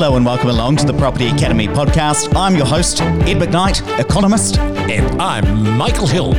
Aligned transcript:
Hello 0.00 0.14
and 0.14 0.24
welcome 0.24 0.48
along 0.50 0.76
to 0.76 0.86
the 0.86 0.92
Property 0.92 1.26
Academy 1.26 1.66
podcast. 1.66 2.32
I'm 2.36 2.54
your 2.54 2.66
host, 2.66 3.02
Ed 3.02 3.38
McKnight, 3.38 3.98
economist. 3.98 4.56
And 4.56 5.20
I'm 5.20 5.76
Michael 5.76 6.06
Hill, 6.06 6.34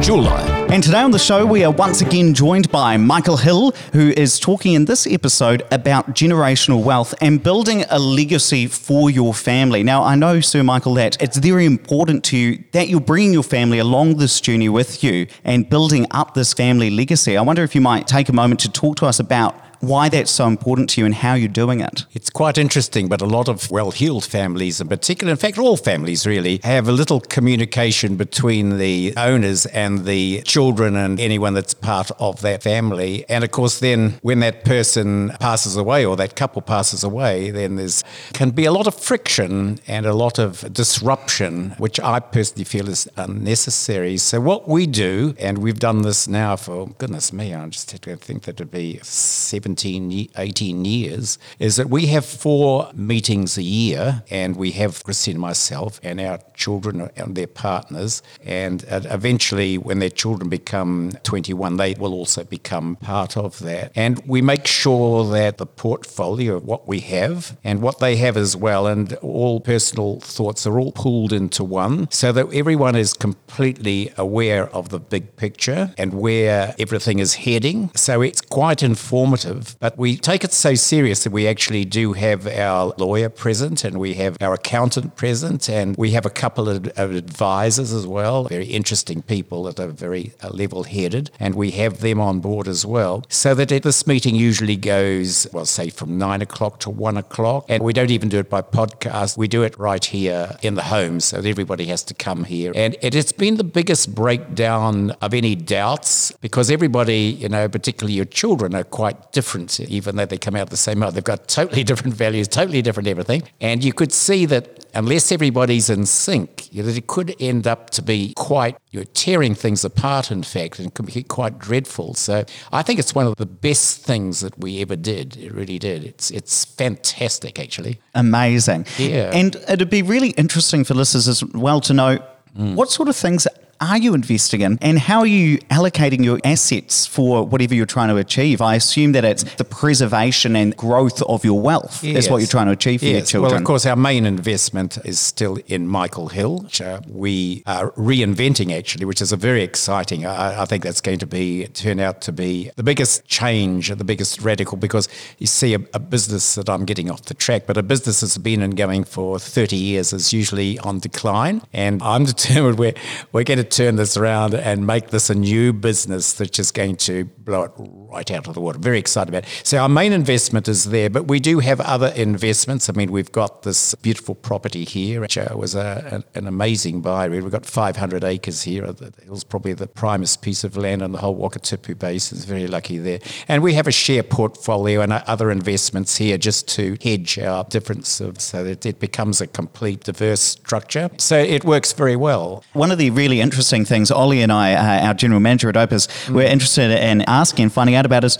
jeweler. 0.00 0.38
And 0.70 0.84
today 0.84 1.00
on 1.00 1.10
the 1.10 1.18
show, 1.18 1.44
we 1.44 1.64
are 1.64 1.72
once 1.72 2.00
again 2.00 2.32
joined 2.32 2.70
by 2.70 2.96
Michael 2.96 3.38
Hill, 3.38 3.72
who 3.92 4.10
is 4.10 4.38
talking 4.38 4.74
in 4.74 4.84
this 4.84 5.08
episode 5.08 5.64
about 5.72 6.10
generational 6.14 6.84
wealth 6.84 7.12
and 7.20 7.42
building 7.42 7.84
a 7.90 7.98
legacy 7.98 8.68
for 8.68 9.10
your 9.10 9.34
family. 9.34 9.82
Now, 9.82 10.04
I 10.04 10.14
know, 10.14 10.40
Sir 10.40 10.62
Michael, 10.62 10.94
that 10.94 11.20
it's 11.20 11.38
very 11.38 11.66
important 11.66 12.22
to 12.26 12.36
you 12.36 12.62
that 12.70 12.86
you're 12.86 13.00
bringing 13.00 13.32
your 13.32 13.42
family 13.42 13.80
along 13.80 14.18
this 14.18 14.40
journey 14.40 14.68
with 14.68 15.02
you 15.02 15.26
and 15.42 15.68
building 15.68 16.06
up 16.12 16.34
this 16.34 16.54
family 16.54 16.88
legacy. 16.88 17.36
I 17.36 17.42
wonder 17.42 17.64
if 17.64 17.74
you 17.74 17.80
might 17.80 18.06
take 18.06 18.28
a 18.28 18.32
moment 18.32 18.60
to 18.60 18.70
talk 18.70 18.94
to 18.98 19.06
us 19.06 19.18
about 19.18 19.60
why 19.82 20.08
that's 20.08 20.30
so 20.30 20.46
important 20.46 20.88
to 20.90 21.00
you 21.00 21.04
and 21.04 21.14
how 21.14 21.34
you're 21.34 21.48
doing 21.48 21.80
it. 21.80 22.06
It's 22.12 22.30
quite 22.30 22.56
interesting, 22.56 23.08
but 23.08 23.20
a 23.20 23.26
lot 23.26 23.48
of 23.48 23.68
well 23.70 23.90
heeled 23.90 24.24
families, 24.24 24.80
in 24.80 24.86
particular, 24.86 25.32
in 25.32 25.36
fact, 25.36 25.58
all 25.58 25.76
families 25.76 26.24
really, 26.24 26.60
have 26.62 26.86
a 26.86 26.92
little 26.92 27.20
communication 27.20 28.16
between 28.16 28.78
the 28.78 29.12
owners 29.16 29.66
and 29.66 30.04
the 30.04 30.42
children 30.42 30.96
and 30.96 31.18
anyone 31.18 31.54
that's 31.54 31.74
part 31.74 32.12
of 32.20 32.40
that 32.42 32.62
family. 32.62 33.24
And 33.28 33.42
of 33.42 33.50
course, 33.50 33.80
then 33.80 34.20
when 34.22 34.38
that 34.40 34.64
person 34.64 35.30
passes 35.40 35.76
away 35.76 36.06
or 36.06 36.16
that 36.16 36.36
couple 36.36 36.62
passes 36.62 37.02
away, 37.02 37.50
then 37.50 37.74
there's 37.74 38.04
can 38.34 38.50
be 38.50 38.64
a 38.64 38.72
lot 38.72 38.86
of 38.86 38.94
friction 38.94 39.80
and 39.88 40.06
a 40.06 40.14
lot 40.14 40.38
of 40.38 40.72
disruption, 40.72 41.70
which 41.78 41.98
I 41.98 42.20
personally 42.20 42.64
feel 42.64 42.88
is 42.88 43.08
unnecessary. 43.16 44.16
So, 44.18 44.40
what 44.40 44.68
we 44.68 44.86
do, 44.86 45.34
and 45.40 45.58
we've 45.58 45.80
done 45.80 46.02
this 46.02 46.28
now 46.28 46.54
for 46.54 46.86
goodness 46.98 47.32
me, 47.32 47.52
I 47.52 47.66
just 47.68 47.90
think 47.90 48.42
that 48.44 48.52
it 48.52 48.58
would 48.60 48.70
be 48.70 49.00
seven 49.02 49.71
17, 49.76 50.30
18 50.36 50.84
years 50.84 51.38
is 51.58 51.76
that 51.76 51.88
we 51.88 52.06
have 52.06 52.24
four 52.24 52.90
meetings 52.94 53.56
a 53.56 53.62
year, 53.62 54.22
and 54.30 54.56
we 54.56 54.72
have 54.72 55.02
Christine 55.04 55.32
and 55.32 55.40
myself 55.40 56.00
and 56.02 56.20
our 56.20 56.38
children 56.54 57.10
and 57.16 57.34
their 57.34 57.46
partners. 57.46 58.22
And 58.44 58.84
uh, 58.90 59.00
eventually, 59.04 59.78
when 59.78 59.98
their 59.98 60.10
children 60.10 60.48
become 60.48 61.12
21, 61.22 61.76
they 61.76 61.94
will 61.94 62.12
also 62.12 62.44
become 62.44 62.96
part 62.96 63.36
of 63.36 63.58
that. 63.60 63.92
And 63.94 64.22
we 64.26 64.42
make 64.42 64.66
sure 64.66 65.24
that 65.32 65.58
the 65.58 65.66
portfolio 65.66 66.56
of 66.56 66.64
what 66.64 66.86
we 66.86 67.00
have 67.00 67.56
and 67.64 67.80
what 67.80 67.98
they 67.98 68.16
have 68.16 68.36
as 68.36 68.56
well, 68.56 68.86
and 68.86 69.14
all 69.14 69.60
personal 69.60 70.20
thoughts 70.20 70.66
are 70.66 70.78
all 70.78 70.92
pooled 70.92 71.32
into 71.32 71.64
one 71.64 72.10
so 72.10 72.32
that 72.32 72.52
everyone 72.52 72.96
is 72.96 73.14
completely 73.14 74.12
aware 74.18 74.68
of 74.74 74.90
the 74.90 75.00
big 75.00 75.36
picture 75.36 75.94
and 75.96 76.12
where 76.14 76.74
everything 76.78 77.18
is 77.18 77.34
heading. 77.34 77.90
So 77.94 78.20
it's 78.20 78.40
quite 78.40 78.82
informative 78.82 79.61
but 79.80 79.96
we 79.98 80.16
take 80.16 80.44
it 80.44 80.52
so 80.52 80.74
serious 80.74 81.24
that 81.24 81.32
we 81.32 81.46
actually 81.46 81.84
do 81.84 82.12
have 82.12 82.46
our 82.46 82.94
lawyer 82.98 83.28
present 83.28 83.84
and 83.84 83.98
we 83.98 84.14
have 84.14 84.36
our 84.40 84.54
accountant 84.54 85.16
present 85.16 85.68
and 85.68 85.96
we 85.96 86.10
have 86.12 86.26
a 86.26 86.30
couple 86.30 86.68
of, 86.68 86.86
of 86.96 87.14
advisors 87.14 87.92
as 87.92 88.06
well, 88.06 88.44
very 88.44 88.66
interesting 88.66 89.22
people 89.22 89.64
that 89.64 89.78
are 89.80 89.88
very 89.88 90.32
uh, 90.42 90.48
level 90.50 90.84
headed, 90.84 91.30
and 91.38 91.54
we 91.54 91.70
have 91.72 92.00
them 92.00 92.20
on 92.20 92.40
board 92.40 92.68
as 92.68 92.84
well. 92.84 93.24
So 93.28 93.54
that 93.54 93.68
this 93.68 94.06
meeting 94.06 94.34
usually 94.34 94.76
goes, 94.76 95.46
well, 95.52 95.64
say 95.64 95.90
from 95.90 96.18
nine 96.18 96.42
o'clock 96.42 96.80
to 96.80 96.90
one 96.90 97.16
o'clock, 97.16 97.66
and 97.68 97.82
we 97.82 97.92
don't 97.92 98.10
even 98.10 98.28
do 98.28 98.38
it 98.38 98.50
by 98.50 98.62
podcast. 98.62 99.36
We 99.36 99.48
do 99.48 99.62
it 99.62 99.78
right 99.78 100.04
here 100.04 100.56
in 100.62 100.74
the 100.74 100.82
home, 100.82 101.20
so 101.20 101.40
that 101.40 101.48
everybody 101.48 101.86
has 101.86 102.02
to 102.04 102.14
come 102.14 102.44
here. 102.44 102.72
And 102.74 102.96
it 103.02 103.14
has 103.14 103.32
been 103.32 103.56
the 103.56 103.64
biggest 103.64 104.14
breakdown 104.14 105.12
of 105.22 105.34
any 105.34 105.54
doubts 105.54 106.32
because 106.40 106.70
everybody, 106.70 107.36
you 107.42 107.48
know, 107.48 107.68
particularly 107.68 108.14
your 108.14 108.24
children, 108.24 108.74
are 108.74 108.84
quite 108.84 109.32
different 109.32 109.51
different, 109.52 109.90
even 109.90 110.16
though 110.16 110.26
they 110.26 110.38
come 110.38 110.56
out 110.56 110.70
the 110.70 110.76
same 110.76 111.00
mouth. 111.00 111.14
They've 111.14 111.24
got 111.24 111.48
totally 111.48 111.84
different 111.84 112.14
values, 112.14 112.48
totally 112.48 112.82
different 112.82 113.08
everything. 113.08 113.42
And 113.60 113.84
you 113.84 113.92
could 113.92 114.12
see 114.12 114.46
that 114.46 114.86
unless 114.94 115.32
everybody's 115.32 115.90
in 115.90 116.06
sync, 116.06 116.72
you 116.72 116.82
know, 116.82 116.88
it 116.88 117.06
could 117.06 117.34
end 117.40 117.66
up 117.66 117.90
to 117.90 118.02
be 118.02 118.32
quite 118.34 118.76
you're 118.90 119.04
tearing 119.04 119.54
things 119.54 119.84
apart, 119.84 120.30
in 120.30 120.42
fact, 120.42 120.78
and 120.78 120.92
could 120.92 121.06
be 121.06 121.22
quite 121.22 121.58
dreadful. 121.58 122.14
So 122.14 122.44
I 122.72 122.82
think 122.82 122.98
it's 122.98 123.14
one 123.14 123.26
of 123.26 123.36
the 123.36 123.46
best 123.46 124.04
things 124.04 124.40
that 124.40 124.58
we 124.58 124.80
ever 124.82 124.96
did. 124.96 125.36
It 125.36 125.52
really 125.52 125.78
did. 125.78 126.04
It's 126.04 126.30
it's 126.30 126.64
fantastic, 126.64 127.58
actually. 127.58 128.00
Amazing. 128.14 128.86
Yeah. 128.98 129.30
And 129.32 129.56
it'd 129.68 129.90
be 129.90 130.02
really 130.02 130.30
interesting 130.30 130.84
for 130.84 130.94
listeners 130.94 131.28
as 131.28 131.44
well 131.44 131.80
to 131.82 131.94
know 131.94 132.18
mm. 132.56 132.74
what 132.74 132.90
sort 132.90 133.08
of 133.08 133.16
things 133.16 133.46
are 133.46 133.61
you 133.98 134.14
investing 134.14 134.60
in 134.60 134.78
and 134.80 134.98
how 134.98 135.20
are 135.20 135.26
you 135.26 135.58
allocating 135.70 136.24
your 136.24 136.38
assets 136.44 137.06
for 137.06 137.44
whatever 137.44 137.74
you're 137.74 137.86
trying 137.86 138.08
to 138.08 138.16
achieve? 138.16 138.60
I 138.60 138.74
assume 138.74 139.12
that 139.12 139.24
it's 139.24 139.44
the 139.54 139.64
preservation 139.64 140.56
and 140.56 140.76
growth 140.76 141.20
of 141.22 141.44
your 141.44 141.60
wealth 141.60 142.02
yes. 142.02 142.24
is 142.24 142.30
what 142.30 142.38
you're 142.38 142.46
trying 142.46 142.66
to 142.66 142.72
achieve 142.72 143.00
for 143.00 143.06
yes. 143.06 143.14
your 143.14 143.26
children. 143.26 143.52
Well, 143.52 143.60
of 143.60 143.66
course, 143.66 143.86
our 143.86 143.96
main 143.96 144.26
investment 144.26 144.98
is 145.04 145.18
still 145.18 145.58
in 145.66 145.88
Michael 145.88 146.28
Hill, 146.28 146.60
which 146.60 146.80
uh, 146.80 147.00
we 147.08 147.62
are 147.66 147.90
reinventing 147.92 148.76
actually, 148.76 149.04
which 149.04 149.20
is 149.20 149.32
a 149.32 149.36
very 149.36 149.62
exciting. 149.62 150.26
I, 150.26 150.62
I, 150.62 150.64
think 150.64 150.84
that's 150.84 151.00
going 151.00 151.18
to 151.18 151.26
be 151.26 151.66
turn 151.68 152.00
out 152.00 152.20
to 152.22 152.32
be 152.32 152.70
the 152.76 152.82
biggest 152.82 153.26
change, 153.26 153.88
the 153.88 154.04
biggest 154.04 154.40
radical, 154.40 154.76
because 154.76 155.08
you 155.38 155.46
see 155.46 155.74
a, 155.74 155.80
a 155.92 155.98
business 155.98 156.54
that 156.54 156.68
I'm 156.68 156.84
getting 156.84 157.10
off 157.10 157.22
the 157.22 157.34
track, 157.34 157.64
but 157.66 157.76
a 157.76 157.82
business 157.82 158.20
that's 158.20 158.38
been 158.38 158.62
and 158.62 158.76
going 158.76 159.04
for 159.04 159.38
30 159.38 159.76
years 159.76 160.12
is 160.12 160.32
usually 160.32 160.78
on 160.80 160.98
decline, 160.98 161.62
and 161.72 162.02
I'm 162.02 162.24
determined 162.32 162.78
we're 162.78 162.94
we're 163.32 163.44
going 163.44 163.58
to 163.58 163.64
turn 163.72 163.96
this 163.96 164.16
around 164.16 164.54
and 164.54 164.86
make 164.86 165.08
this 165.08 165.30
a 165.30 165.34
new 165.34 165.72
business 165.72 166.34
that's 166.34 166.50
just 166.50 166.74
going 166.74 166.96
to 166.96 167.24
blow 167.24 167.62
it 167.64 167.72
right 167.76 168.30
out 168.30 168.46
of 168.46 168.54
the 168.54 168.60
water. 168.60 168.78
Very 168.78 168.98
excited 168.98 169.30
about 169.30 169.44
it. 169.44 169.60
So 169.64 169.78
our 169.78 169.88
main 169.88 170.12
investment 170.12 170.68
is 170.68 170.84
there, 170.84 171.08
but 171.08 171.26
we 171.26 171.40
do 171.40 171.58
have 171.60 171.80
other 171.80 172.08
investments. 172.08 172.88
I 172.90 172.92
mean, 172.92 173.10
we've 173.10 173.32
got 173.32 173.62
this 173.62 173.94
beautiful 173.96 174.34
property 174.34 174.84
here, 174.84 175.20
which 175.20 175.38
uh, 175.38 175.48
was 175.54 175.74
a, 175.74 176.22
an 176.34 176.46
amazing 176.46 177.00
buy. 177.00 177.28
We've 177.28 177.50
got 177.50 177.64
500 177.64 178.22
acres 178.22 178.62
here. 178.62 178.84
It 178.84 179.28
was 179.28 179.44
probably 179.44 179.72
the 179.72 179.86
primest 179.86 180.42
piece 180.42 180.64
of 180.64 180.76
land 180.76 181.02
on 181.02 181.12
the 181.12 181.18
whole 181.18 181.36
Wakatipu 181.36 181.98
Basin. 181.98 182.38
It's 182.38 182.44
very 182.44 182.66
lucky 182.66 182.98
there. 182.98 183.20
And 183.48 183.62
we 183.62 183.72
have 183.74 183.86
a 183.86 183.92
share 183.92 184.22
portfolio 184.22 185.00
and 185.00 185.12
other 185.12 185.50
investments 185.50 186.16
here 186.16 186.36
just 186.36 186.68
to 186.68 186.98
hedge 187.02 187.38
our 187.38 187.64
difference 187.64 188.20
of, 188.20 188.40
so 188.40 188.62
that 188.64 188.84
it 188.84 189.00
becomes 189.00 189.40
a 189.40 189.46
complete 189.46 190.04
diverse 190.04 190.42
structure. 190.42 191.10
So 191.16 191.38
it 191.38 191.64
works 191.64 191.92
very 191.94 192.16
well. 192.16 192.62
One 192.74 192.90
of 192.90 192.98
the 192.98 193.10
really 193.10 193.40
interesting 193.40 193.61
things, 193.84 194.10
Ollie 194.10 194.42
and 194.42 194.52
I, 194.52 194.74
uh, 194.74 195.06
our 195.06 195.14
general 195.14 195.40
manager 195.40 195.68
at 195.68 195.76
Opes, 195.76 196.06
mm. 196.06 196.34
we're 196.34 196.46
interested 196.46 196.90
in 196.90 197.22
asking 197.22 197.64
and 197.64 197.72
finding 197.72 197.94
out 197.94 198.06
about 198.06 198.24
is 198.24 198.38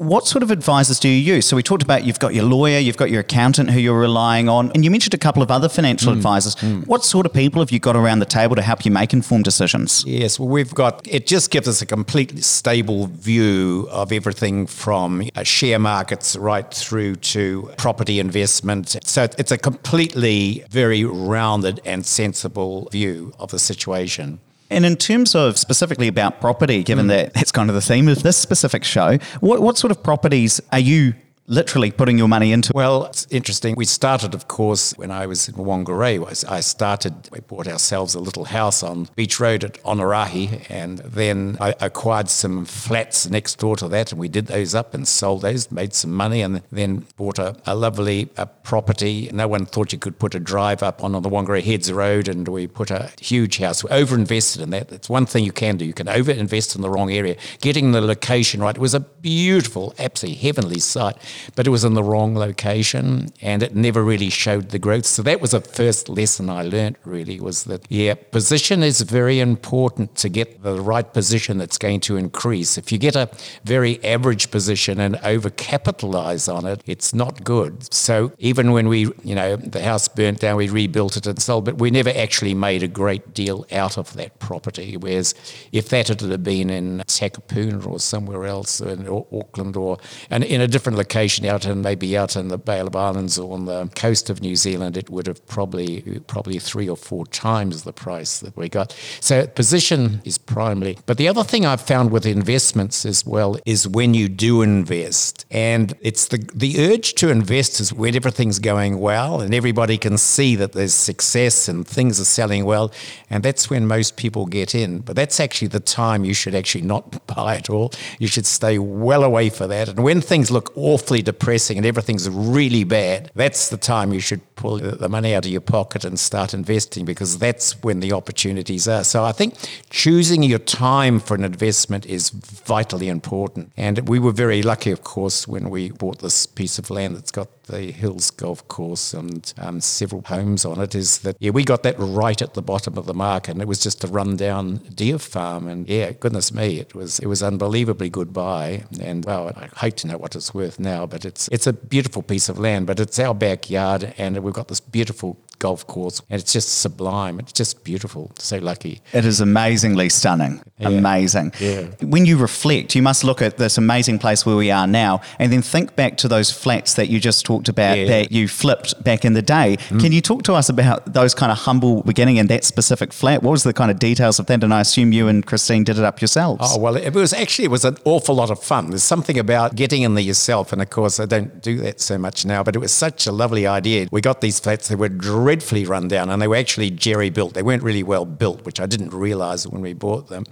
what 0.00 0.26
sort 0.26 0.42
of 0.42 0.50
advisors 0.50 0.98
do 0.98 1.10
you 1.10 1.34
use? 1.34 1.44
So 1.44 1.56
we 1.56 1.62
talked 1.62 1.82
about 1.82 2.04
you've 2.04 2.18
got 2.18 2.32
your 2.32 2.44
lawyer, 2.44 2.78
you've 2.78 2.96
got 2.96 3.10
your 3.10 3.20
accountant 3.20 3.68
who 3.68 3.78
you're 3.78 4.00
relying 4.00 4.48
on, 4.48 4.72
and 4.72 4.82
you 4.82 4.90
mentioned 4.90 5.12
a 5.12 5.18
couple 5.18 5.42
of 5.42 5.50
other 5.50 5.68
financial 5.68 6.10
mm, 6.10 6.16
advisors. 6.16 6.54
Mm. 6.56 6.86
What 6.86 7.04
sort 7.04 7.26
of 7.26 7.34
people 7.34 7.60
have 7.60 7.70
you 7.70 7.80
got 7.80 7.96
around 7.96 8.20
the 8.20 8.24
table 8.24 8.56
to 8.56 8.62
help 8.62 8.86
you 8.86 8.90
make 8.90 9.12
informed 9.12 9.44
decisions? 9.44 10.02
Yes, 10.06 10.40
well, 10.40 10.48
we've 10.48 10.74
got 10.74 11.06
it. 11.06 11.26
Just 11.26 11.50
gives 11.50 11.68
us 11.68 11.82
a 11.82 11.86
completely 11.86 12.40
stable 12.40 13.08
view 13.08 13.88
of 13.90 14.10
everything 14.10 14.66
from 14.66 15.28
uh, 15.34 15.42
share 15.42 15.78
markets 15.78 16.34
right 16.34 16.72
through 16.72 17.16
to 17.16 17.70
property 17.76 18.20
investment. 18.20 18.96
So 19.04 19.24
it's 19.36 19.52
a 19.52 19.58
completely 19.58 20.64
very 20.70 21.04
rounded 21.04 21.82
and 21.84 22.06
sensible 22.06 22.88
view 22.90 23.34
of 23.38 23.50
the 23.50 23.58
situation. 23.58 24.40
And 24.70 24.86
in 24.86 24.96
terms 24.96 25.34
of 25.34 25.58
specifically 25.58 26.08
about 26.08 26.40
property, 26.40 26.82
given 26.82 27.06
mm. 27.06 27.08
that 27.08 27.34
that's 27.34 27.52
kind 27.52 27.68
of 27.68 27.74
the 27.74 27.82
theme 27.82 28.08
of 28.08 28.22
this 28.22 28.36
specific 28.36 28.84
show, 28.84 29.18
what, 29.40 29.60
what 29.60 29.76
sort 29.76 29.90
of 29.90 30.02
properties 30.02 30.60
are 30.72 30.78
you 30.78 31.14
literally 31.50 31.90
putting 31.90 32.16
your 32.16 32.28
money 32.28 32.52
into? 32.52 32.70
Well, 32.74 33.06
it's 33.06 33.26
interesting. 33.28 33.74
We 33.76 33.84
started, 33.84 34.34
of 34.34 34.46
course, 34.46 34.92
when 34.96 35.10
I 35.10 35.26
was 35.26 35.48
in 35.48 35.56
Whangarei. 35.56 36.20
I 36.48 36.60
started, 36.60 37.28
we 37.32 37.40
bought 37.40 37.66
ourselves 37.66 38.14
a 38.14 38.20
little 38.20 38.44
house 38.44 38.82
on 38.82 39.08
Beach 39.16 39.40
Road 39.40 39.64
at 39.64 39.74
Onerahi, 39.82 40.64
and 40.70 40.98
then 40.98 41.58
I 41.60 41.74
acquired 41.80 42.28
some 42.28 42.64
flats 42.64 43.28
next 43.28 43.58
door 43.58 43.76
to 43.76 43.88
that, 43.88 44.12
and 44.12 44.20
we 44.20 44.28
did 44.28 44.46
those 44.46 44.74
up 44.74 44.94
and 44.94 45.06
sold 45.06 45.42
those, 45.42 45.70
made 45.72 45.92
some 45.92 46.12
money, 46.12 46.40
and 46.40 46.62
then 46.70 47.06
bought 47.16 47.38
a, 47.38 47.56
a 47.66 47.74
lovely 47.74 48.30
a 48.36 48.46
property. 48.46 49.28
No 49.32 49.48
one 49.48 49.66
thought 49.66 49.92
you 49.92 49.98
could 49.98 50.18
put 50.18 50.36
a 50.36 50.40
drive 50.40 50.84
up 50.84 51.02
on, 51.02 51.16
on 51.16 51.22
the 51.22 51.28
Whangarei 51.28 51.62
Heads 51.62 51.92
Road, 51.92 52.28
and 52.28 52.46
we 52.46 52.68
put 52.68 52.92
a 52.92 53.10
huge 53.20 53.58
house. 53.58 53.82
We 53.82 53.90
over-invested 53.90 54.62
in 54.62 54.70
that. 54.70 54.88
That's 54.88 55.10
one 55.10 55.26
thing 55.26 55.44
you 55.44 55.52
can 55.52 55.76
do. 55.76 55.84
You 55.84 55.94
can 55.94 56.08
over-invest 56.08 56.76
in 56.76 56.82
the 56.82 56.90
wrong 56.90 57.10
area. 57.10 57.36
Getting 57.60 57.90
the 57.90 58.00
location 58.00 58.62
right. 58.62 58.76
It 58.76 58.80
was 58.80 58.94
a 58.94 59.00
beautiful, 59.00 59.94
absolutely 59.98 60.40
heavenly 60.40 60.78
site 60.78 61.16
but 61.54 61.66
it 61.66 61.70
was 61.70 61.84
in 61.84 61.94
the 61.94 62.02
wrong 62.02 62.34
location 62.34 63.28
and 63.40 63.62
it 63.62 63.74
never 63.74 64.02
really 64.02 64.30
showed 64.30 64.70
the 64.70 64.78
growth. 64.78 65.06
So 65.06 65.22
that 65.22 65.40
was 65.40 65.54
a 65.54 65.60
first 65.60 66.08
lesson 66.08 66.50
I 66.50 66.62
learned 66.62 66.96
really 67.04 67.40
was 67.40 67.64
that, 67.64 67.86
yeah, 67.88 68.14
position 68.14 68.82
is 68.82 69.00
very 69.00 69.40
important 69.40 70.14
to 70.16 70.28
get 70.28 70.62
the 70.62 70.80
right 70.80 71.12
position 71.12 71.58
that's 71.58 71.78
going 71.78 72.00
to 72.00 72.16
increase. 72.16 72.78
If 72.78 72.92
you 72.92 72.98
get 72.98 73.16
a 73.16 73.28
very 73.64 74.02
average 74.04 74.50
position 74.50 75.00
and 75.00 75.16
overcapitalize 75.16 76.52
on 76.52 76.66
it, 76.66 76.82
it's 76.86 77.14
not 77.14 77.44
good. 77.44 77.92
So 77.92 78.32
even 78.38 78.72
when 78.72 78.88
we, 78.88 79.00
you 79.24 79.34
know, 79.34 79.56
the 79.56 79.82
house 79.82 80.08
burnt 80.08 80.40
down, 80.40 80.56
we 80.56 80.68
rebuilt 80.68 81.16
it 81.16 81.26
and 81.26 81.40
sold, 81.40 81.64
but 81.64 81.78
we 81.78 81.90
never 81.90 82.10
actually 82.10 82.54
made 82.54 82.82
a 82.82 82.88
great 82.88 83.34
deal 83.34 83.66
out 83.72 83.98
of 83.98 84.12
that 84.14 84.38
property. 84.38 84.96
Whereas 84.96 85.34
if 85.72 85.88
that 85.90 86.08
had 86.08 86.42
been 86.42 86.70
in 86.70 86.98
Takapuna 87.06 87.86
or 87.86 87.98
somewhere 87.98 88.44
else 88.44 88.80
in 88.80 89.06
Auckland 89.08 89.76
or 89.76 89.98
and 90.30 90.44
in 90.44 90.60
a 90.60 90.68
different 90.68 90.98
location, 90.98 91.29
out 91.38 91.66
in 91.66 91.82
maybe 91.82 92.16
out 92.16 92.36
in 92.36 92.48
the 92.48 92.58
Bay 92.58 92.80
of 92.80 92.94
Islands 92.96 93.38
or 93.38 93.54
on 93.54 93.66
the 93.66 93.88
coast 93.94 94.30
of 94.30 94.40
New 94.40 94.56
Zealand, 94.56 94.96
it 94.96 95.10
would 95.10 95.26
have 95.26 95.46
probably 95.46 96.20
probably 96.26 96.58
three 96.58 96.88
or 96.88 96.96
four 96.96 97.26
times 97.26 97.82
the 97.82 97.92
price 97.92 98.40
that 98.40 98.56
we 98.56 98.68
got. 98.68 98.96
So 99.20 99.46
position 99.46 100.20
is 100.24 100.38
primary. 100.38 100.98
But 101.06 101.18
the 101.18 101.28
other 101.28 101.44
thing 101.44 101.66
I've 101.66 101.80
found 101.80 102.10
with 102.10 102.26
investments 102.26 103.04
as 103.04 103.24
well 103.24 103.56
is 103.64 103.86
when 103.86 104.14
you 104.14 104.28
do 104.28 104.62
invest, 104.62 105.46
and 105.50 105.94
it's 106.00 106.28
the 106.28 106.38
the 106.54 106.92
urge 106.92 107.14
to 107.14 107.30
invest 107.30 107.80
is 107.80 107.92
when 107.92 108.16
everything's 108.16 108.58
going 108.58 108.98
well 108.98 109.40
and 109.40 109.54
everybody 109.54 109.98
can 109.98 110.18
see 110.18 110.56
that 110.56 110.72
there's 110.72 110.94
success 110.94 111.68
and 111.68 111.86
things 111.86 112.20
are 112.20 112.24
selling 112.24 112.64
well, 112.64 112.92
and 113.28 113.42
that's 113.42 113.70
when 113.70 113.86
most 113.86 114.16
people 114.16 114.46
get 114.46 114.74
in. 114.74 115.00
But 115.00 115.16
that's 115.16 115.40
actually 115.40 115.68
the 115.68 115.80
time 115.80 116.24
you 116.24 116.34
should 116.34 116.54
actually 116.54 116.82
not 116.82 117.26
buy 117.34 117.56
at 117.56 117.70
all. 117.70 117.92
You 118.18 118.26
should 118.26 118.46
stay 118.46 118.78
well 118.78 119.24
away 119.24 119.50
for 119.50 119.66
that. 119.66 119.88
And 119.88 120.02
when 120.02 120.20
things 120.20 120.50
look 120.50 120.72
awfully 120.76 121.19
depressing 121.22 121.76
and 121.76 121.86
everything's 121.86 122.28
really 122.28 122.84
bad, 122.84 123.30
that's 123.34 123.68
the 123.68 123.76
time 123.76 124.12
you 124.12 124.20
should 124.20 124.42
pull 124.54 124.78
the 124.78 125.08
money 125.08 125.34
out 125.34 125.44
of 125.44 125.50
your 125.50 125.60
pocket 125.60 126.04
and 126.04 126.18
start 126.18 126.52
investing 126.52 127.04
because 127.04 127.38
that's 127.38 127.82
when 127.82 128.00
the 128.00 128.12
opportunities 128.12 128.86
are. 128.86 129.04
So 129.04 129.24
I 129.24 129.32
think 129.32 129.54
choosing 129.90 130.42
your 130.42 130.58
time 130.58 131.20
for 131.20 131.34
an 131.34 131.44
investment 131.44 132.06
is 132.06 132.30
vitally 132.30 133.08
important. 133.08 133.72
And 133.76 134.08
we 134.08 134.18
were 134.18 134.32
very 134.32 134.62
lucky, 134.62 134.90
of 134.90 135.02
course, 135.02 135.48
when 135.48 135.70
we 135.70 135.90
bought 135.90 136.18
this 136.18 136.46
piece 136.46 136.78
of 136.78 136.90
land 136.90 137.16
that's 137.16 137.30
got 137.30 137.48
the 137.70 137.90
Hills 137.92 138.30
Golf 138.30 138.66
Course 138.68 139.14
and 139.14 139.52
um, 139.58 139.80
several 139.80 140.22
homes 140.22 140.64
on 140.64 140.80
it. 140.80 140.94
Is 140.94 141.18
that 141.20 141.36
yeah, 141.38 141.50
we 141.50 141.64
got 141.64 141.82
that 141.82 141.96
right 141.98 142.40
at 142.40 142.54
the 142.54 142.62
bottom 142.62 142.98
of 142.98 143.06
the 143.06 143.14
market, 143.14 143.52
and 143.52 143.62
it 143.62 143.68
was 143.68 143.80
just 143.80 144.04
a 144.04 144.06
rundown 144.06 144.76
deer 144.94 145.18
farm. 145.18 145.68
And 145.68 145.88
yeah, 145.88 146.12
goodness 146.12 146.52
me, 146.52 146.80
it 146.80 146.94
was 146.94 147.18
it 147.18 147.26
was 147.26 147.42
unbelievably 147.42 148.10
good 148.10 148.32
buy. 148.32 148.84
And 149.00 149.24
well, 149.24 149.52
I 149.56 149.68
hate 149.78 149.96
to 149.98 150.08
know 150.08 150.18
what 150.18 150.34
it's 150.36 150.52
worth 150.54 150.78
now, 150.78 151.06
but 151.06 151.24
it's 151.24 151.48
it's 151.52 151.66
a 151.66 151.72
beautiful 151.72 152.22
piece 152.22 152.48
of 152.48 152.58
land. 152.58 152.86
But 152.86 153.00
it's 153.00 153.18
our 153.18 153.34
backyard, 153.34 154.14
and 154.18 154.38
we've 154.38 154.54
got 154.54 154.68
this 154.68 154.80
beautiful 154.80 155.38
golf 155.60 155.86
course, 155.86 156.20
and 156.28 156.40
it's 156.40 156.52
just 156.52 156.80
sublime. 156.80 157.38
It's 157.38 157.52
just 157.52 157.84
beautiful. 157.84 158.32
So 158.38 158.58
lucky. 158.58 159.00
It 159.12 159.24
is 159.24 159.40
amazingly 159.40 160.08
stunning. 160.08 160.60
Yeah. 160.78 160.88
Amazing. 160.88 161.52
Yeah. 161.60 161.82
When 162.00 162.26
you 162.26 162.36
reflect, 162.36 162.96
you 162.96 163.02
must 163.02 163.22
look 163.22 163.40
at 163.40 163.58
this 163.58 163.78
amazing 163.78 164.18
place 164.18 164.44
where 164.44 164.56
we 164.56 164.72
are 164.72 164.88
now, 164.88 165.20
and 165.38 165.52
then 165.52 165.62
think 165.62 165.94
back 165.94 166.16
to 166.18 166.28
those 166.28 166.50
flats 166.50 166.94
that 166.94 167.08
you 167.08 167.20
just 167.20 167.46
talked 167.46 167.68
about 167.68 167.98
yeah. 167.98 168.06
that 168.06 168.32
you 168.32 168.48
flipped 168.48 169.02
back 169.04 169.24
in 169.24 169.34
the 169.34 169.42
day. 169.42 169.76
Mm. 169.90 170.00
Can 170.00 170.12
you 170.12 170.20
talk 170.20 170.42
to 170.44 170.54
us 170.54 170.68
about 170.68 171.12
those 171.12 171.34
kind 171.34 171.52
of 171.52 171.58
humble 171.58 172.02
beginning 172.02 172.38
and 172.38 172.48
that 172.48 172.64
specific 172.64 173.12
flat? 173.12 173.42
What 173.42 173.52
was 173.52 173.62
the 173.62 173.72
kind 173.72 173.90
of 173.90 173.98
details 173.98 174.38
of 174.38 174.46
that? 174.46 174.64
And 174.64 174.74
I 174.74 174.80
assume 174.80 175.12
you 175.12 175.28
and 175.28 175.46
Christine 175.46 175.84
did 175.84 175.98
it 175.98 176.04
up 176.04 176.20
yourselves. 176.20 176.64
Oh 176.66 176.78
well, 176.78 176.96
it 176.96 177.14
was 177.14 177.32
actually 177.32 177.66
it 177.66 177.70
was 177.70 177.84
an 177.84 177.98
awful 178.04 178.34
lot 178.34 178.50
of 178.50 178.62
fun. 178.62 178.90
There's 178.90 179.02
something 179.02 179.38
about 179.38 179.76
getting 179.76 180.02
in 180.02 180.14
there 180.14 180.24
yourself, 180.24 180.72
and 180.72 180.80
of 180.80 180.88
course 180.88 181.20
I 181.20 181.26
don't 181.26 181.60
do 181.60 181.76
that 181.78 182.00
so 182.00 182.16
much 182.16 182.46
now, 182.46 182.62
but 182.62 182.74
it 182.74 182.78
was 182.78 182.92
such 182.92 183.26
a 183.26 183.32
lovely 183.32 183.66
idea. 183.66 184.08
We 184.10 184.22
got 184.22 184.40
these 184.40 184.58
flats; 184.58 184.88
they 184.88 184.94
were 184.94 185.10
dreadfully 185.50 185.84
run 185.84 186.06
down, 186.06 186.30
and 186.30 186.40
they 186.40 186.46
were 186.46 186.54
actually 186.54 186.92
jerry 186.92 187.28
built. 187.28 187.54
They 187.54 187.62
weren't 187.64 187.82
really 187.82 188.04
well 188.04 188.24
built, 188.24 188.64
which 188.64 188.78
I 188.78 188.86
didn't 188.86 189.12
realise 189.12 189.66
when 189.66 189.82
we 189.82 189.94
bought 189.94 190.28
them. 190.28 190.44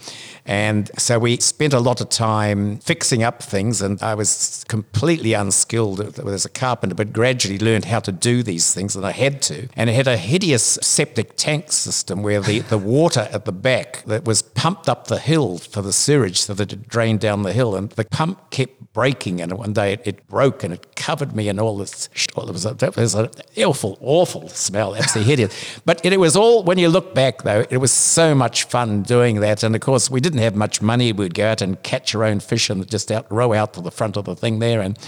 And 0.44 0.90
so 0.98 1.20
we 1.20 1.36
spent 1.36 1.72
a 1.72 1.78
lot 1.78 2.00
of 2.00 2.08
time 2.08 2.78
fixing 2.78 3.22
up 3.22 3.40
things, 3.40 3.80
and 3.80 4.02
I 4.02 4.14
was 4.14 4.64
completely 4.66 5.34
unskilled 5.34 6.00
as 6.18 6.44
a 6.44 6.48
carpenter, 6.48 6.96
but 6.96 7.12
gradually 7.12 7.60
learned 7.60 7.84
how 7.84 8.00
to 8.00 8.10
do 8.10 8.42
these 8.42 8.74
things, 8.74 8.96
and 8.96 9.06
I 9.06 9.12
had 9.12 9.40
to. 9.42 9.68
And 9.76 9.88
it 9.88 9.92
had 9.92 10.08
a 10.08 10.16
hideous 10.16 10.80
septic 10.82 11.36
tank 11.36 11.70
system 11.70 12.24
where 12.24 12.40
the, 12.40 12.58
the 12.58 12.78
water 12.78 13.28
at 13.30 13.44
the 13.44 13.52
back 13.52 14.02
that 14.06 14.24
was 14.24 14.42
pumped 14.42 14.88
up 14.88 15.06
the 15.06 15.20
hill 15.20 15.58
for 15.58 15.80
the 15.80 15.92
sewage 15.92 16.40
so 16.40 16.54
that 16.54 16.72
it 16.72 16.88
drained 16.88 17.20
down 17.20 17.44
the 17.44 17.52
hill, 17.52 17.76
and 17.76 17.90
the 17.90 18.04
pump 18.04 18.50
kept 18.50 18.78
breaking, 18.92 19.40
and 19.40 19.52
one 19.52 19.72
day 19.72 19.92
it, 19.92 20.00
it 20.04 20.26
broke 20.26 20.64
and 20.64 20.74
it 20.74 20.96
covered 20.96 21.36
me 21.36 21.48
in 21.48 21.60
all 21.60 21.76
this. 21.76 22.08
Well, 22.34 22.48
it 22.48 22.52
was, 22.52 22.66
a, 22.66 22.76
it 22.80 22.96
was 22.96 23.14
an 23.14 23.28
awful, 23.58 23.96
awful 24.00 24.48
smell, 24.48 24.88
absolutely 24.96 25.31
hideous. 25.31 25.81
But 25.85 26.05
it, 26.05 26.12
it 26.12 26.20
was 26.20 26.37
all, 26.37 26.62
when 26.62 26.79
you 26.79 26.88
look 26.88 27.14
back 27.14 27.43
though, 27.43 27.64
it 27.70 27.79
was 27.79 27.93
so 27.93 28.35
much 28.35 28.64
fun 28.64 29.02
doing 29.02 29.40
that. 29.40 29.62
And 29.62 29.75
of 29.75 29.81
course, 29.81 30.11
we 30.11 30.20
didn't 30.20 30.40
have 30.40 30.55
much 30.55 30.81
money. 30.82 31.12
We'd 31.12 31.35
go 31.35 31.46
out 31.46 31.62
and 31.62 31.82
catch 31.82 32.14
our 32.14 32.25
own 32.25 32.40
fish 32.40 32.70
and 32.70 32.88
just 32.88 33.11
out, 33.11 33.31
row 33.31 33.52
out 33.52 33.75
to 33.75 33.81
the 33.81 33.90
front 33.90 34.17
of 34.17 34.25
the 34.25 34.37
thing 34.37 34.58
there. 34.58 34.81
And, 34.81 34.99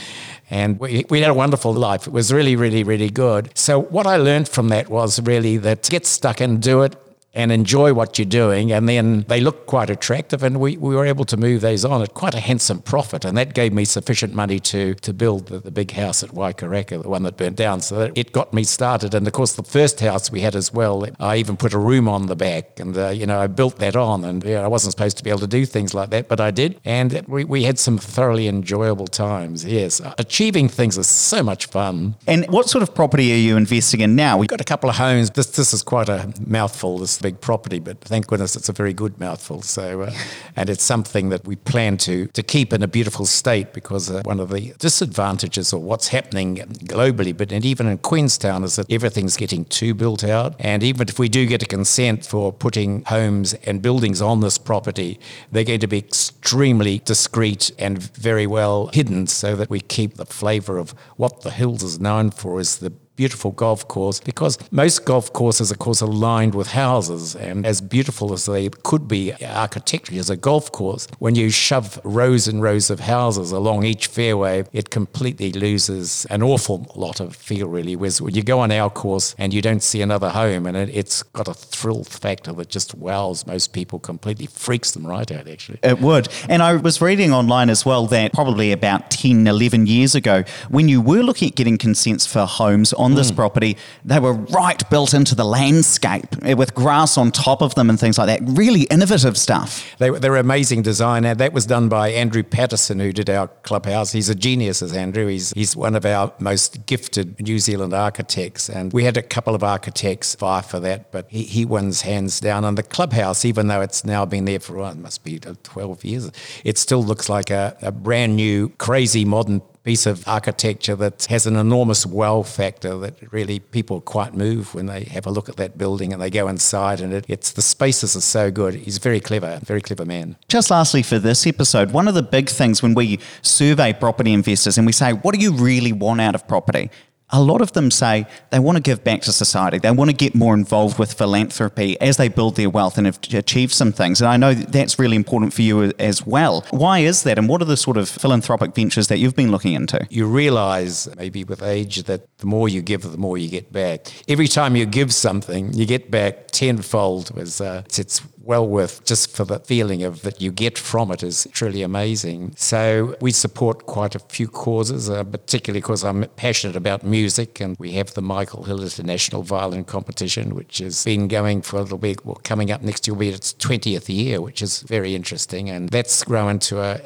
and 0.50 0.79
we, 0.81 1.05
we 1.11 1.21
had 1.21 1.31
a 1.31 1.35
wonderful 1.35 1.73
life. 1.73 2.06
It 2.06 2.12
was 2.12 2.32
really, 2.32 2.56
really, 2.56 2.82
really 2.82 3.11
good. 3.11 3.50
So 3.55 3.81
what 3.81 4.06
I 4.06 4.17
learned 4.17 4.49
from 4.49 4.69
that 4.69 4.88
was 4.88 5.21
really 5.23 5.56
that 5.59 5.88
get 5.91 6.06
stuck 6.06 6.41
and 6.41 6.61
do 6.61 6.83
it 6.83 6.97
and 7.32 7.53
enjoy 7.53 7.93
what 7.93 8.19
you're 8.19 8.27
doing. 8.27 8.73
And 8.73 8.88
then 8.88 9.25
they 9.29 9.41
look 9.41 9.67
quite 9.67 9.91
attractive, 9.91 10.43
and 10.43 10.59
we, 10.59 10.77
we 10.77 10.94
were 10.94 11.06
able 11.06 11.25
to 11.27 11.37
move 11.37 11.61
those 11.61 11.85
on 11.85 12.03
at 12.03 12.15
quite 12.15 12.35
a 12.35 12.41
handsome 12.41 12.81
profit. 12.81 13.25
And 13.25 13.37
that 13.37 13.55
gave 13.55 13.73
me 13.73 13.85
sufficient 13.85 14.35
money 14.35 14.59
to, 14.61 14.94
to 14.94 15.12
build 15.12 15.47
the, 15.47 15.59
the 15.59 15.71
big 15.71 15.93
house 15.93 16.23
at 16.23 16.31
Waikaraka, 16.31 17.03
the 17.03 17.09
one 17.09 17.23
that 17.23 17.37
burnt 17.37 17.56
down. 17.56 17.81
So 17.81 18.11
it 18.15 18.32
got 18.32 18.53
me 18.53 18.65
started. 18.65 19.15
And 19.15 19.27
of 19.27 19.32
course, 19.32 19.55
the 19.55 19.62
first 19.62 20.00
house 20.00 20.31
we 20.31 20.41
had 20.41 20.56
as 20.56 20.73
well, 20.73 21.06
I 21.21 21.37
even 21.37 21.56
put 21.56 21.73
a 21.73 21.79
room 21.79 22.09
on 22.09 22.27
the 22.27 22.37
back, 22.37 22.81
and 22.81 22.97
uh, 22.97 23.09
you 23.09 23.27
know, 23.27 23.41
I 23.41 23.47
built 23.47 23.76
that 23.76 23.97
on. 23.97 24.25
And 24.25 24.43
yeah, 24.43 24.62
I 24.62 24.67
wasn't 24.67 24.93
supposed 24.93 25.17
to 25.19 25.25
be 25.25 25.31
able 25.31 25.41
to 25.41 25.47
do 25.47 25.65
things 25.67 25.94
like 25.94 26.11
that, 26.11 26.29
but 26.29 26.41
I 26.41 26.50
did. 26.50 26.81
And 26.85 27.25
we, 27.29 27.44
we 27.44 27.62
had 27.62 27.79
some 27.79 27.99
thoroughly 27.99 28.49
enjoyable 28.49 29.06
times. 29.06 29.65
Yes, 29.65 30.00
achieving 30.19 30.69
things 30.69 30.99
is 30.99 31.06
so 31.06 31.43
much 31.43 31.67
fun. 31.67 32.17
And 32.26 32.47
what 32.49 32.69
sort 32.69 32.83
of 32.83 32.94
property 32.94 33.33
are 33.33 33.37
you 33.37 33.56
investing 33.56 34.00
in 34.00 34.17
now? 34.17 34.37
We've 34.37 34.49
got 34.49 34.61
a 34.61 34.65
couple 34.65 34.91
of 34.91 34.97
homes. 34.97 35.31
This, 35.31 35.47
this 35.50 35.73
is 35.73 35.83
quite 35.83 36.09
a 36.09 36.33
mouthful. 36.44 36.99
This 36.99 37.19
big 37.20 37.40
property, 37.40 37.78
but 37.78 38.00
thank 38.00 38.26
goodness 38.26 38.56
it's 38.56 38.69
a 38.69 38.72
very 38.72 38.93
good 38.93 39.19
mouthful. 39.20 39.62
So, 39.62 40.02
uh, 40.02 40.12
and 40.56 40.70
it's 40.70 40.82
something 40.82 41.28
that 41.31 41.46
we 41.46 41.56
plan 41.56 41.96
to 41.99 42.26
to 42.28 42.43
keep 42.43 42.72
in 42.72 42.82
a 42.82 42.88
beautiful 42.88 43.26
state 43.26 43.72
because 43.72 44.11
uh, 44.11 44.22
one 44.25 44.40
of 44.40 44.50
the 44.50 44.75
disadvantages 44.78 45.72
of 45.72 45.82
what's 45.82 46.08
happening 46.08 46.56
globally, 46.84 47.37
but 47.37 47.52
and 47.52 47.64
even 47.64 47.87
in 47.87 47.99
Queenstown, 47.99 48.64
is 48.64 48.76
that 48.76 48.90
everything's 48.90 49.37
getting 49.37 49.64
too 49.67 49.94
built 49.94 50.25
out. 50.25 50.55
And 50.58 50.82
even 50.82 51.08
if 51.08 51.19
we 51.19 51.28
do 51.28 51.46
get 51.46 51.62
a 51.62 51.67
consent 51.67 52.26
for 52.26 52.52
putting 52.52 53.05
homes 53.05 53.55
and 53.64 53.82
buildings 53.82 54.20
on 54.20 54.40
this 54.40 54.58
property, 54.58 55.20
they're 55.52 55.64
going 55.64 55.81
to 55.81 55.87
be 55.87 55.99
extremely 55.99 56.99
discreet 57.00 57.70
and 57.78 58.02
very 58.14 58.46
well 58.46 58.88
hidden, 58.88 59.26
so 59.26 59.56
that 59.56 59.70
we 59.70 59.81
keep 59.81 60.14
the 60.14 60.26
flavour 60.26 60.78
of 60.78 60.90
what 61.16 61.43
the 61.43 61.50
hills 61.50 61.82
is 61.82 62.00
known 62.00 62.31
for 62.31 62.61
is 62.61 62.78
the 62.78 62.93
beautiful 63.20 63.50
golf 63.50 63.87
course 63.87 64.19
because 64.19 64.56
most 64.70 65.05
golf 65.05 65.31
courses, 65.34 65.70
of 65.70 65.78
course, 65.78 66.00
are 66.00 66.14
lined 66.31 66.55
with 66.55 66.69
houses. 66.69 67.37
And 67.37 67.67
as 67.67 67.82
beautiful 67.82 68.32
as 68.32 68.46
they 68.46 68.70
could 68.70 69.06
be 69.06 69.34
architecturally 69.44 70.19
as 70.19 70.31
a 70.31 70.38
golf 70.38 70.72
course, 70.72 71.06
when 71.19 71.34
you 71.34 71.50
shove 71.50 72.00
rows 72.02 72.49
and 72.49 72.62
rows 72.62 72.88
of 72.88 73.00
houses 73.00 73.52
along 73.52 73.85
each 73.85 74.06
fairway, 74.06 74.64
it 74.73 74.88
completely 74.88 75.52
loses 75.52 76.25
an 76.30 76.42
awful 76.42 76.90
lot 76.97 77.21
of 77.21 77.37
feel, 77.37 77.68
really. 77.68 77.95
Whereas 77.95 78.23
when 78.23 78.35
you 78.35 78.42
go 78.42 78.61
on 78.61 78.73
our 78.73 78.88
course 78.88 79.35
and 79.37 79.52
you 79.52 79.61
don't 79.61 79.83
see 79.83 80.00
another 80.00 80.30
home, 80.30 80.64
and 80.64 80.75
it, 80.75 80.95
has 80.95 81.23
got 81.23 81.47
a 81.47 81.52
thrill 81.52 82.04
factor 82.04 82.54
that 82.54 82.71
just 82.71 82.95
wows 82.95 83.47
most 83.47 83.75
people 83.75 83.99
completely, 83.99 84.47
freaks 84.47 84.92
them 84.92 85.06
right 85.06 85.30
out, 85.30 85.47
actually. 85.47 85.78
It 85.83 86.00
would. 86.00 86.28
And 86.49 86.62
I 86.62 86.76
was 86.76 87.02
reading 87.02 87.35
online 87.35 87.68
as 87.68 87.85
well 87.85 88.06
that 88.06 88.33
probably 88.33 88.73
about 88.73 89.11
10, 89.11 89.47
11 89.47 89.87
years 89.87 90.14
ago, 90.14 90.42
when 90.71 90.88
you 90.88 91.02
were 91.02 91.23
looking 91.23 91.49
at 91.50 91.54
getting 91.54 91.76
consents 91.76 92.25
for 92.25 92.47
homes 92.47 92.95
on 92.95 93.10
on 93.11 93.17
this 93.17 93.31
mm. 93.31 93.37
property, 93.37 93.76
they 94.05 94.19
were 94.19 94.33
right 94.33 94.88
built 94.90 95.14
into 95.14 95.35
the 95.35 95.45
landscape 95.45 96.26
eh, 96.43 96.55
with 96.55 96.75
grass 96.75 97.19
on 97.19 97.31
top 97.31 97.62
of 97.62 97.75
them 97.75 97.90
and 97.90 97.99
things 97.99 98.19
like 98.19 98.26
that. 98.26 98.40
Really 98.57 98.83
innovative 98.83 99.37
stuff. 99.37 99.97
They, 99.99 100.11
they 100.11 100.31
were 100.31 100.37
amazing 100.37 100.83
design. 100.83 101.25
And 101.25 101.38
that 101.38 101.52
was 101.52 101.67
done 101.67 101.88
by 101.88 102.09
Andrew 102.11 102.43
Patterson, 102.43 103.00
who 103.00 103.12
did 103.12 103.29
our 103.29 103.49
clubhouse. 103.62 104.12
He's 104.12 104.29
a 104.29 104.35
genius, 104.35 104.83
as 104.83 104.93
Andrew. 104.93 105.26
He's, 105.26 105.52
he's 105.52 105.76
one 105.76 105.95
of 105.95 106.05
our 106.05 106.33
most 106.38 106.87
gifted 106.87 107.40
New 107.40 107.59
Zealand 107.59 107.95
architects. 107.95 108.69
And 108.69 108.93
we 108.93 109.05
had 109.05 109.17
a 109.17 109.23
couple 109.23 109.55
of 109.55 109.62
architects 109.62 110.35
vie 110.35 110.62
for 110.62 110.81
that, 110.81 111.12
but 111.12 111.26
he, 111.29 111.43
he 111.43 111.64
wins 111.64 112.02
hands 112.02 112.40
down. 112.40 112.64
And 112.64 112.79
the 112.79 112.83
clubhouse, 112.83 113.45
even 113.45 113.69
though 113.69 113.81
it's 113.81 114.05
now 114.05 114.25
been 114.25 114.45
there 114.45 114.61
for, 114.61 114.75
well, 114.76 114.93
it 114.93 114.99
must 114.99 115.25
be 115.25 115.38
12 115.38 116.05
years, 116.05 116.31
it 116.64 116.79
still 116.79 117.02
looks 117.02 117.29
like 117.29 117.50
a, 117.50 117.76
a 117.83 117.93
brand 117.93 118.37
new, 118.37 118.71
crazy 118.79 119.25
modern 119.25 119.62
piece 119.82 120.04
of 120.04 120.26
architecture 120.28 120.94
that 120.94 121.25
has 121.26 121.46
an 121.46 121.56
enormous 121.56 122.04
wow 122.04 122.42
factor 122.42 122.99
that 122.99 123.14
really 123.32 123.60
people 123.60 124.00
quite 124.00 124.34
move 124.34 124.75
when 124.75 124.87
they 124.87 125.04
have 125.04 125.26
a 125.26 125.30
look 125.30 125.49
at 125.49 125.56
that 125.56 125.78
building 125.78 126.12
and 126.12 126.20
they 126.20 126.28
go 126.28 126.49
inside 126.49 127.00
and 127.00 127.14
it, 127.14 127.25
it's 127.28 127.52
the 127.52 127.62
spaces 127.62 128.14
are 128.14 128.20
so 128.20 128.50
good. 128.50 128.75
He's 128.75 128.99
very 128.99 129.20
clever, 129.20 129.58
very 129.64 129.80
clever 129.80 130.04
man. 130.04 130.37
Just 130.49 130.70
lastly 130.70 131.02
for 131.02 131.18
this 131.18 131.46
episode, 131.46 131.92
one 131.92 132.08
of 132.08 132.14
the 132.14 132.22
big 132.22 132.50
things 132.50 132.82
when 132.82 132.94
we 132.94 133.18
survey 133.40 133.92
property 133.94 134.32
investors 134.32 134.76
and 134.76 134.87
we 134.87 134.92
say, 134.92 135.12
what 135.12 135.34
do 135.34 135.40
you 135.40 135.52
really 135.52 135.92
want 135.92 136.20
out 136.20 136.34
of 136.34 136.46
property? 136.46 136.90
A 137.32 137.40
lot 137.42 137.60
of 137.60 137.72
them 137.72 137.90
say 137.90 138.26
they 138.50 138.58
want 138.58 138.76
to 138.76 138.82
give 138.82 139.04
back 139.04 139.22
to 139.22 139.32
society. 139.32 139.78
They 139.78 139.90
want 139.90 140.10
to 140.10 140.16
get 140.16 140.34
more 140.34 140.54
involved 140.54 140.99
with 140.99 141.12
philanthropy 141.12 142.00
as 142.00 142.16
they 142.16 142.28
build 142.28 142.56
their 142.56 142.70
wealth 142.70 142.99
and 142.99 143.06
achieve 143.06 143.72
some 143.72 143.92
things. 143.92 144.20
And 144.20 144.28
I 144.28 144.37
know 144.37 144.54
that's 144.54 144.99
really 144.99 145.16
important 145.16 145.52
for 145.52 145.62
you 145.62 145.92
as 145.99 146.26
well. 146.26 146.64
Why 146.70 147.00
is 147.00 147.22
that? 147.25 147.38
And 147.38 147.49
what 147.49 147.62
are 147.62 147.66
the 147.66 147.76
sort 147.76 147.96
of 147.96 148.08
philanthropic 148.08 148.75
ventures 148.75 149.08
that 149.08 149.18
you've 149.18 149.37
been 149.37 149.50
looking 149.50 149.75
into? 149.75 150.06
You 150.10 150.26
realize 150.26 151.08
maybe 151.16 151.44
with 151.44 151.62
age 151.62 152.04
that 152.04 152.38
the 152.38 152.46
more 152.46 152.68
you 152.68 152.82
give, 152.82 153.02
the 153.02 153.18
more 153.18 153.38
you 153.38 153.49
get 153.49 153.72
back. 153.72 154.12
Every 154.28 154.49
time 154.49 154.76
you 154.76 154.87
give 154.87 155.12
something, 155.14 155.72
you 155.72 155.87
get 155.87 156.10
back 156.10 156.49
tenfold. 156.49 157.30
It's, 157.37 157.60
uh, 157.60 157.82
it's 157.87 158.20
well 158.50 158.66
worth 158.66 159.04
just 159.04 159.30
for 159.37 159.45
the 159.45 159.61
feeling 159.61 160.02
of 160.02 160.23
that 160.23 160.40
you 160.40 160.50
get 160.50 160.76
from 160.76 161.12
it 161.12 161.23
is 161.23 161.47
truly 161.52 161.83
amazing. 161.83 162.52
So 162.57 163.14
we 163.21 163.30
support 163.30 163.87
quite 163.87 164.16
a 164.16 164.19
few 164.19 164.49
causes, 164.49 165.09
uh, 165.09 165.23
particularly 165.23 165.80
because 165.80 166.02
I'm 166.02 166.26
passionate 166.35 166.75
about 166.75 167.04
music, 167.04 167.61
and 167.61 167.76
we 167.78 167.92
have 167.92 168.12
the 168.14 168.23
Michael 168.23 168.64
Hill 168.64 168.83
International 168.83 169.42
Violin 169.45 169.85
Competition, 169.85 170.57
which 170.57 170.78
has 170.78 171.04
been 171.04 171.28
going 171.28 171.62
for 171.62 171.76
a 171.76 171.83
little 171.83 172.02
bit. 172.09 172.26
Well, 172.26 172.40
coming 172.42 172.73
up 172.73 172.83
next 172.83 173.07
year 173.07 173.14
will 173.14 173.21
be 173.21 173.28
its 173.28 173.52
20th 173.52 174.09
year, 174.09 174.40
which 174.40 174.62
is 174.62 174.80
very 174.80 175.14
interesting, 175.14 175.71
and 175.71 175.88
that's 175.88 176.25
grown 176.25 176.59
to 176.71 176.75
a, 176.80 176.99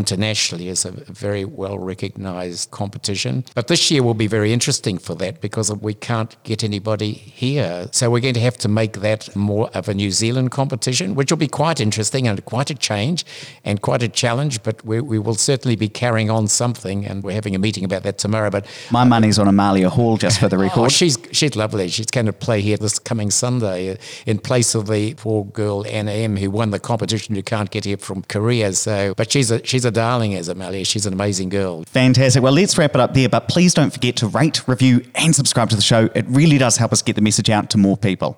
internationally 0.00 0.68
as 0.70 0.86
a 0.86 0.92
very 1.26 1.44
well 1.44 1.78
recognised 1.78 2.70
competition. 2.70 3.44
But 3.54 3.66
this 3.68 3.90
year 3.90 4.02
will 4.02 4.20
be 4.26 4.30
very 4.38 4.54
interesting 4.54 4.96
for 4.96 5.14
that 5.16 5.42
because 5.42 5.70
we 5.88 5.92
can't 5.92 6.42
get 6.44 6.64
anybody 6.64 7.12
here, 7.12 7.88
so 7.92 8.10
we're 8.10 8.26
going 8.28 8.40
to 8.42 8.48
have 8.48 8.56
to 8.64 8.68
make 8.68 8.94
that 9.08 9.36
more 9.36 9.68
of 9.74 9.90
a 9.90 9.94
New 9.94 10.10
Zealand 10.10 10.50
competition, 10.50 10.77
which 11.14 11.30
will 11.30 11.38
be 11.38 11.48
quite 11.48 11.80
interesting 11.80 12.26
and 12.28 12.44
quite 12.44 12.70
a 12.70 12.74
change 12.74 13.24
and 13.64 13.80
quite 13.82 14.02
a 14.02 14.08
challenge. 14.08 14.62
But 14.62 14.84
we, 14.84 15.00
we 15.00 15.18
will 15.18 15.34
certainly 15.34 15.76
be 15.76 15.88
carrying 15.88 16.30
on 16.30 16.48
something, 16.48 17.06
and 17.06 17.22
we're 17.22 17.34
having 17.34 17.54
a 17.54 17.58
meeting 17.58 17.84
about 17.84 18.02
that 18.04 18.18
tomorrow. 18.18 18.50
But 18.50 18.66
my 18.90 19.04
money's 19.04 19.38
on 19.38 19.48
Amalia 19.48 19.90
Hall, 19.90 20.16
just 20.16 20.40
for 20.40 20.48
the 20.48 20.56
oh, 20.56 20.60
record. 20.60 20.86
Oh, 20.86 20.88
she's 20.88 21.18
she's 21.32 21.56
lovely. 21.56 21.88
She's 21.88 22.06
going 22.06 22.26
to 22.26 22.32
play 22.32 22.60
here 22.60 22.76
this 22.76 22.98
coming 22.98 23.30
Sunday 23.30 23.92
uh, 23.92 23.96
in 24.26 24.38
place 24.38 24.74
of 24.74 24.86
the 24.86 25.14
poor 25.14 25.44
girl 25.44 25.86
Anna 25.86 26.12
Im, 26.12 26.36
who 26.36 26.50
won 26.50 26.70
the 26.70 26.80
competition, 26.80 27.34
who 27.34 27.42
can't 27.42 27.70
get 27.70 27.84
here 27.84 27.96
from 27.96 28.22
Korea. 28.22 28.72
So, 28.72 29.14
but 29.16 29.30
she's 29.30 29.50
a 29.50 29.64
she's 29.64 29.84
a 29.84 29.90
darling 29.90 30.34
as 30.34 30.48
Amalia. 30.48 30.84
She's 30.84 31.06
an 31.06 31.12
amazing 31.12 31.48
girl. 31.48 31.84
Fantastic. 31.84 32.42
Well, 32.42 32.52
let's 32.52 32.76
wrap 32.78 32.94
it 32.94 33.00
up 33.00 33.14
there. 33.14 33.28
But 33.28 33.48
please 33.48 33.74
don't 33.74 33.92
forget 33.92 34.16
to 34.16 34.28
rate, 34.28 34.66
review, 34.68 35.04
and 35.14 35.34
subscribe 35.34 35.70
to 35.70 35.76
the 35.76 35.82
show. 35.82 36.08
It 36.14 36.24
really 36.28 36.58
does 36.58 36.76
help 36.76 36.92
us 36.92 37.02
get 37.02 37.16
the 37.16 37.22
message 37.22 37.50
out 37.50 37.70
to 37.70 37.78
more 37.78 37.96
people. 37.96 38.36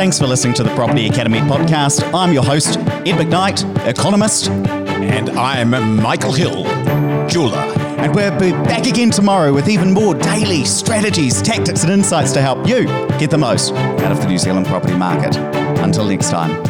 Thanks 0.00 0.18
for 0.18 0.26
listening 0.26 0.54
to 0.54 0.62
the 0.62 0.74
Property 0.74 1.08
Academy 1.08 1.40
podcast. 1.40 2.10
I'm 2.14 2.32
your 2.32 2.42
host, 2.42 2.78
Ed 2.78 3.18
McKnight, 3.18 3.86
economist. 3.86 4.48
And 4.48 5.28
I'm 5.28 5.96
Michael 5.96 6.32
Hill, 6.32 6.64
jeweler. 7.28 7.58
And 7.98 8.14
we'll 8.14 8.40
be 8.40 8.52
back 8.52 8.86
again 8.86 9.10
tomorrow 9.10 9.52
with 9.52 9.68
even 9.68 9.92
more 9.92 10.14
daily 10.14 10.64
strategies, 10.64 11.42
tactics, 11.42 11.82
and 11.82 11.92
insights 11.92 12.32
to 12.32 12.40
help 12.40 12.66
you 12.66 12.86
get 13.18 13.28
the 13.28 13.36
most 13.36 13.74
out 13.74 14.10
of 14.10 14.22
the 14.22 14.26
New 14.26 14.38
Zealand 14.38 14.66
property 14.68 14.96
market. 14.96 15.36
Until 15.36 16.06
next 16.06 16.30
time. 16.30 16.69